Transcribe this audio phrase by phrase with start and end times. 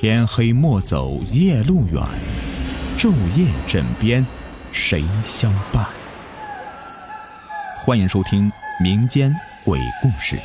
[0.00, 2.00] 天黑莫走夜路远，
[2.96, 4.24] 昼夜枕边
[4.70, 5.84] 谁相伴？
[7.84, 8.48] 欢迎收听
[8.80, 9.34] 民间
[9.64, 10.36] 鬼故事。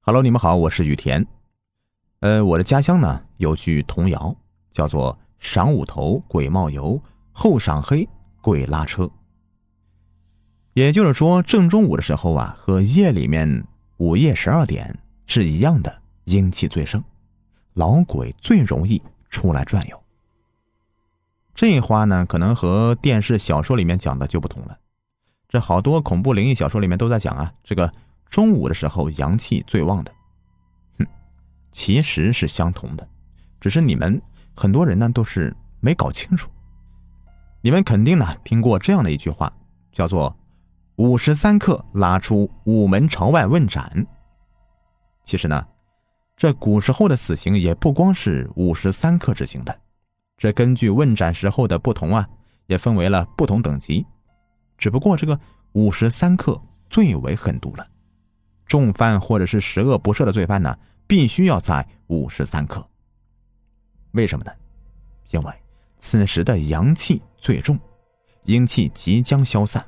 [0.00, 1.26] Hello，你们好，我是雨田。
[2.20, 4.34] 呃，我的家乡呢有句童谣，
[4.70, 6.98] 叫做“晌午头鬼冒油，
[7.32, 8.08] 后晌黑
[8.40, 9.10] 鬼拉车”。
[10.74, 13.64] 也就是说，正中午的时候啊，和夜里面
[13.98, 17.00] 午夜十二点是一样的，阴气最盛，
[17.74, 19.00] 老鬼最容易
[19.30, 20.04] 出来转悠。
[21.54, 24.76] 这话呢，可能和电视小说里面讲的就不同了。
[25.48, 27.92] 这好多恐怖灵异小说里面都在讲啊，这个
[28.28, 30.12] 中午的时候阳气最旺的，
[30.98, 31.06] 哼，
[31.70, 33.08] 其实是相同的，
[33.60, 34.20] 只是你们
[34.56, 36.50] 很多人呢都是没搞清楚。
[37.60, 39.52] 你们肯定呢听过这样的一句话，
[39.92, 40.36] 叫做。
[40.96, 44.06] 午时三刻拉出午门朝外问斩。
[45.24, 45.66] 其实呢，
[46.36, 49.76] 这古时候的死刑也不光是午时三刻执行的，
[50.36, 52.28] 这根据问斩时候的不同啊，
[52.66, 54.06] 也分为了不同等级。
[54.78, 55.38] 只不过这个
[55.72, 57.84] 午时三刻最为狠毒了，
[58.64, 60.78] 重犯或者是十恶不赦的罪犯呢，
[61.08, 62.88] 必须要在午时三刻。
[64.12, 64.52] 为什么呢？
[65.30, 65.52] 因为
[65.98, 67.76] 此时的阳气最重，
[68.44, 69.84] 阴气即将消散。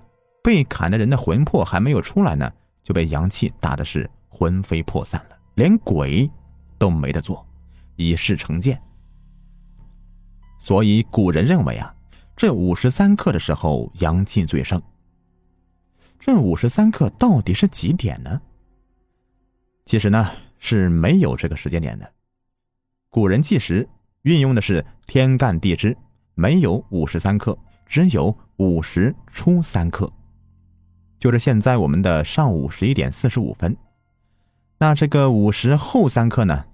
[0.47, 2.49] 被砍的人的魂魄还没有出来呢，
[2.81, 6.31] 就被阳气打的是魂飞魄散了，连鬼
[6.79, 7.45] 都没得做，
[7.97, 8.81] 以示惩戒。
[10.61, 11.93] 所以古人认为啊，
[12.37, 14.81] 这五十三刻的时候阳气最盛。
[16.21, 18.41] 这五十三刻到底是几点呢？
[19.85, 22.13] 其实呢是没有这个时间点的。
[23.09, 23.89] 古人计时
[24.23, 25.97] 运用的是天干地支，
[26.37, 30.09] 没有五十三刻，只有五十初三刻。
[31.19, 33.77] 就是现在我们的上午十一点四十五分，
[34.79, 36.65] 那这个午时后三刻呢，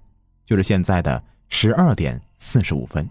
[0.45, 3.09] 就是现在的十二点四十五分。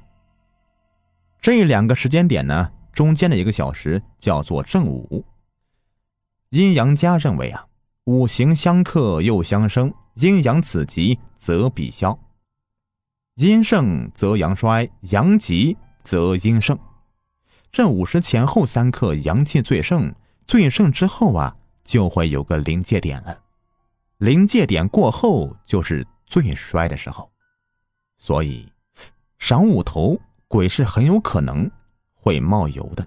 [1.40, 5.24] 这两个时间点呢，中间的一个小时叫做正午。
[6.50, 7.66] 阴阳家认为啊，
[8.04, 12.18] 五行相克又相生，阴阳此极则彼消。
[13.36, 16.78] 阴盛则阳衰，阳极则阴盛。
[17.72, 20.14] 这午时前后三刻阳气最盛。
[20.46, 23.42] 最盛之后啊，就会有个临界点了，
[24.18, 27.30] 临界点过后就是最衰的时候，
[28.18, 28.70] 所以
[29.38, 31.70] 晌午头鬼是很有可能
[32.14, 33.06] 会冒油的。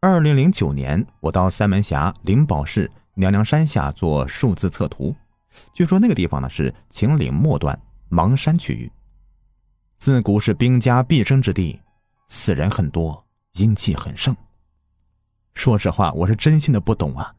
[0.00, 5.14] 二零零九年，我到三门峡灵宝市娘娘山下做数字测图，
[5.72, 7.80] 据说那个地方呢是秦岭末端
[8.10, 8.92] 邙山区域，
[9.96, 11.80] 自古是兵家必争之地，
[12.28, 13.24] 死人很多，
[13.54, 14.36] 阴气很盛。
[15.54, 17.34] 说实话，我是真心的不懂啊。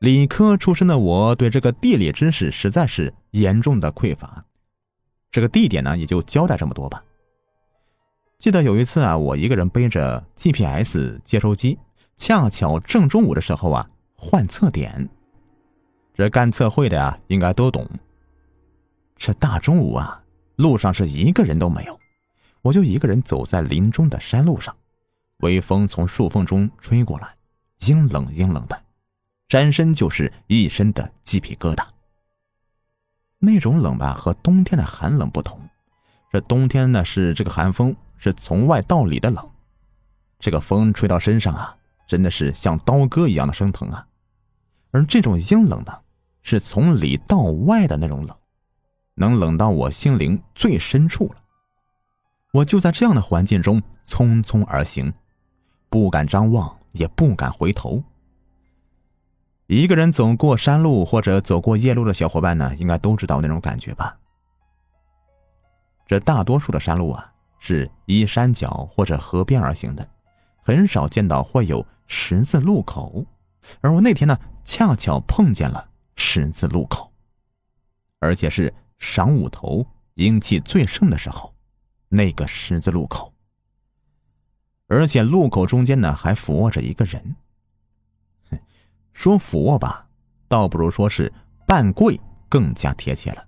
[0.00, 4.44] 理科出身的我，对这个地理知识实在是严重的匮乏。
[5.30, 7.04] 这个地点呢，也就交代这么多吧。
[8.38, 11.78] 记得有一次啊，我一个人背着 GPS 接收机，
[12.16, 15.08] 恰巧正中午的时候啊，换测点。
[16.14, 17.86] 这干测绘的啊，应该都懂。
[19.16, 20.22] 这大中午啊，
[20.56, 21.98] 路上是一个人都没有，
[22.62, 24.74] 我就一个人走在林中的山路上。
[25.38, 27.36] 微风从树缝中吹过来，
[27.80, 28.82] 阴冷阴冷的，
[29.46, 31.86] 沾身就是一身的鸡皮疙瘩。
[33.38, 35.60] 那种冷吧，和冬天的寒冷不同。
[36.32, 39.48] 这冬天呢，是这个寒风是从外到里的冷，
[40.40, 41.76] 这个风吹到身上啊，
[42.08, 44.06] 真的是像刀割一样的生疼啊。
[44.90, 46.00] 而这种阴冷呢，
[46.42, 48.36] 是从里到外的那种冷，
[49.14, 51.44] 能冷到我心灵最深处了。
[52.54, 55.14] 我就在这样的环境中匆匆而行。
[55.88, 58.02] 不敢张望，也不敢回头。
[59.66, 64.18] 一个人走过山路或者走过夜路的小伙伴呢，应该都知道那种感觉吧？
[66.06, 70.08] 这大多数的山路啊，是依山脚或者河边而行的，
[70.62, 73.26] 很少见到会有十字路口。
[73.82, 77.12] 而我那天呢，恰巧碰见了十字路口，
[78.20, 81.54] 而且是晌午头阴气最盛的时候，
[82.08, 83.30] 那个十字路口。
[84.88, 87.36] 而且路口中间呢，还俯卧着一个人。
[89.12, 90.08] 说俯卧吧，
[90.48, 91.32] 倒不如说是
[91.66, 92.18] 半跪
[92.48, 93.46] 更加贴切了。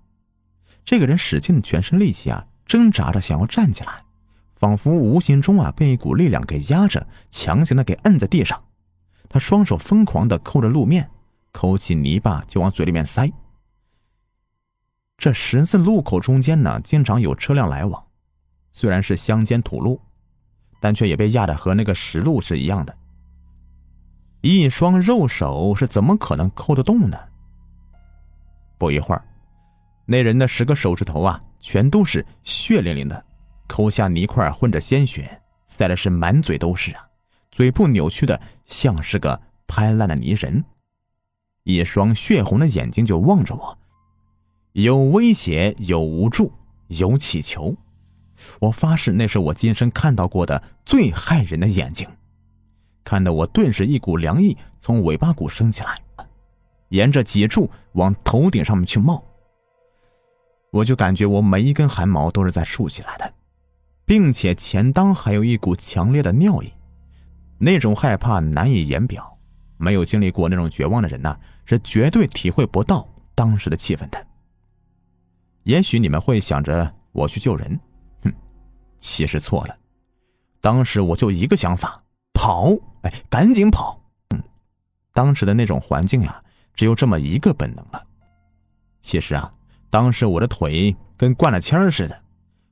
[0.84, 4.04] 这个人使尽全身力气啊，挣扎着想要站起来，
[4.52, 8.62] 仿佛无形中啊被一股力量给压着，强行的给摁在地上。
[9.28, 11.10] 他双手疯狂的抠着路面，
[11.52, 13.32] 抠起泥巴就往嘴里面塞。
[15.16, 18.08] 这十字路口中间呢，经常有车辆来往，
[18.72, 20.00] 虽然是乡间土路。
[20.80, 22.96] 但却也被压得和那个石路是一样的。
[24.40, 27.18] 一双肉手是怎么可能抠得动呢？
[28.78, 29.22] 不一会儿，
[30.06, 33.24] 那人的十个手指头啊，全都是血淋淋的，
[33.68, 37.06] 抠下泥块混着鲜血，塞的是满嘴都是啊，
[37.50, 40.64] 嘴部扭曲的像是个拍烂的泥人，
[41.64, 43.78] 一双血红的眼睛就望着我，
[44.72, 46.50] 有威胁，有无助，
[46.88, 47.76] 有乞求。
[48.60, 52.08] 我发誓，那是我今生看到过的最骇人的眼睛，
[53.04, 56.00] 看得我顿时一股凉意从尾巴骨升起来，
[56.88, 59.24] 沿着脊柱往头顶上面去冒。
[60.72, 63.34] 我就感觉我每一根汗毛都是在竖起来的，
[64.04, 66.72] 并且前裆还有一股强烈的尿意，
[67.58, 69.36] 那种害怕难以言表。
[69.76, 74.26] 没有经历过那种绝望的人呐，是绝对体会不到当时的气氛的。
[75.62, 77.80] 也许你们会想着我去救人。
[79.00, 79.76] 其实错了，
[80.60, 82.00] 当时我就一个想法，
[82.34, 82.68] 跑！
[83.02, 84.00] 哎，赶紧跑！
[84.28, 84.42] 嗯，
[85.12, 86.44] 当时的那种环境呀，
[86.74, 88.06] 只有这么一个本能了。
[89.00, 89.50] 其实啊，
[89.88, 92.22] 当时我的腿跟灌了铅似的，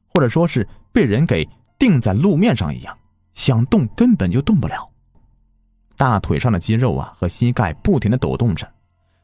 [0.07, 1.49] 或者说是被人给
[1.79, 2.97] 钉在路面上一样，
[3.33, 4.93] 想动根本就动不了。
[5.97, 8.71] 大腿上的肌肉啊和膝盖不停的抖动着，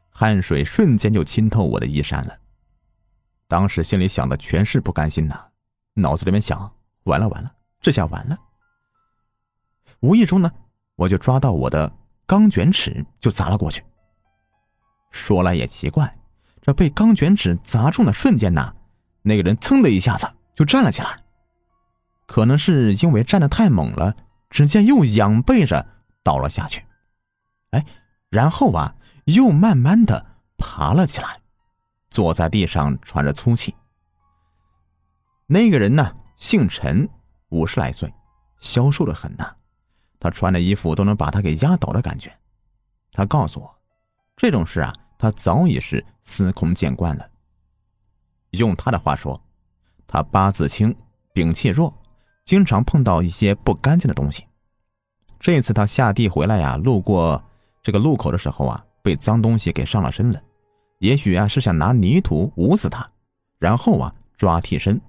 [0.08, 2.34] 汗水瞬间就浸透我的衣衫了。
[3.46, 5.38] 当时心里想的全是不甘心呐，
[5.92, 6.72] 脑子里面想。
[7.04, 8.36] 完了完了，这下完了！
[10.00, 10.50] 无意中呢，
[10.96, 11.90] 我就抓到我的
[12.26, 13.82] 钢卷尺，就砸了过去。
[15.10, 16.18] 说来也奇怪，
[16.60, 18.74] 这被钢卷尺砸中的瞬间呢，
[19.22, 21.18] 那个人噌的一下子就站了起来。
[22.26, 24.16] 可能是因为站的太猛了，
[24.50, 25.86] 只见又仰背着
[26.22, 26.84] 倒了下去。
[27.70, 27.84] 哎，
[28.30, 28.96] 然后啊，
[29.26, 31.40] 又慢慢的爬了起来，
[32.08, 33.74] 坐在地上喘着粗气。
[35.46, 36.16] 那个人呢？
[36.44, 37.08] 姓陈，
[37.48, 38.12] 五十来岁，
[38.60, 39.50] 消瘦的很呐。
[40.20, 42.30] 他穿的衣服都能把他给压倒的感觉。
[43.12, 43.74] 他告诉我，
[44.36, 47.26] 这种事啊，他早已是司空见惯了。
[48.50, 49.40] 用他的话说，
[50.06, 50.94] 他八字轻，
[51.32, 51.94] 禀气弱，
[52.44, 54.46] 经常碰到一些不干净的东西。
[55.40, 57.42] 这次他下地回来呀，路过
[57.82, 60.42] 这个路口的时候啊，被脏东西给上了身了。
[60.98, 63.10] 也许啊，是想拿泥土捂死他，
[63.58, 65.00] 然后啊，抓替身。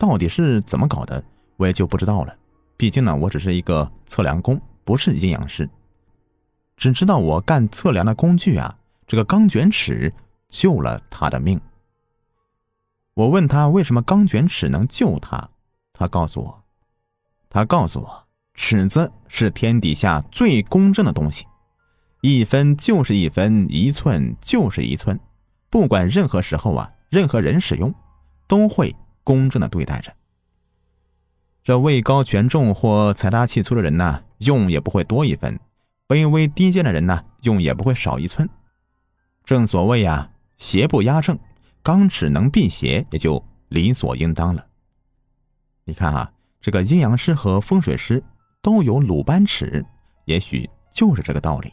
[0.00, 1.22] 到底是怎么搞的，
[1.58, 2.34] 我也就不知道了。
[2.78, 5.68] 毕竟呢，我只是一个测量工，不是阴阳师。
[6.74, 10.10] 只知道我干测量的工具啊，这个钢卷尺
[10.48, 11.60] 救了他的命。
[13.12, 15.50] 我问他为什么钢卷尺能救他，
[15.92, 16.64] 他告诉我，
[17.50, 18.24] 他告诉我，
[18.54, 21.44] 尺子是天底下最公正的东西，
[22.22, 25.20] 一分就是一分，一寸就是一寸，
[25.68, 27.94] 不管任何时候啊，任何人使用，
[28.48, 28.96] 都会。
[29.30, 30.12] 公正的对待着，
[31.62, 35.54] 这位高权重或财大气粗的人呢，用也不会多一分；
[36.08, 38.50] 卑微低贱的人呢，用也不会少一寸。
[39.44, 41.38] 正所谓啊，邪不压正，
[41.80, 44.66] 钢尺能辟邪，也就理所应当了。
[45.84, 48.20] 你看啊，这个阴阳师和风水师
[48.60, 49.86] 都有鲁班尺，
[50.24, 51.72] 也许就是这个道理。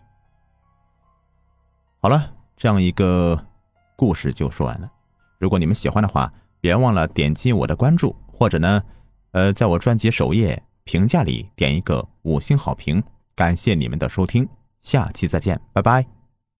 [2.04, 3.48] 好了，这样一个
[3.96, 4.92] 故事就说完了。
[5.40, 6.32] 如果你们喜欢的话，
[6.68, 8.84] 别忘了点击我的关注，或者呢，
[9.32, 13.02] 呃，在我专辑首页评价里点一个五星好评，
[13.34, 14.46] 感谢你们的收听，
[14.82, 16.17] 下期再见，拜拜。